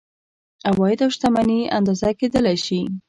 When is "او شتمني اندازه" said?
1.05-2.09